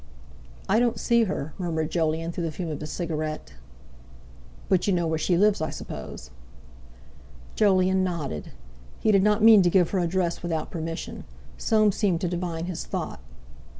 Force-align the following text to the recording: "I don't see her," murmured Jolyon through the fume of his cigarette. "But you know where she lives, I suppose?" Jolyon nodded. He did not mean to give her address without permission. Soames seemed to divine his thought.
"I 0.67 0.79
don't 0.79 0.99
see 0.99 1.25
her," 1.25 1.53
murmured 1.59 1.91
Jolyon 1.91 2.31
through 2.31 2.45
the 2.45 2.51
fume 2.51 2.69
of 2.71 2.81
his 2.81 2.89
cigarette. 2.91 3.53
"But 4.67 4.87
you 4.87 4.93
know 4.93 5.05
where 5.05 5.19
she 5.19 5.37
lives, 5.37 5.61
I 5.61 5.69
suppose?" 5.69 6.31
Jolyon 7.55 8.03
nodded. 8.03 8.49
He 8.99 9.11
did 9.11 9.21
not 9.21 9.43
mean 9.43 9.61
to 9.61 9.69
give 9.69 9.91
her 9.91 9.99
address 9.99 10.41
without 10.41 10.71
permission. 10.71 11.23
Soames 11.55 11.97
seemed 11.97 12.19
to 12.21 12.27
divine 12.27 12.65
his 12.65 12.83
thought. 12.83 13.19